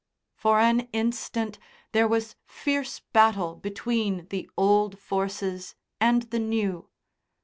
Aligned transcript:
For 0.33 0.59
an 0.59 0.87
instant 0.93 1.59
there 1.91 2.07
was 2.07 2.35
fierce 2.43 3.01
battle 3.13 3.55
between 3.55 4.25
the 4.31 4.49
old 4.57 4.97
forces 4.97 5.75
and 5.99 6.23
the 6.31 6.39
new. 6.39 6.89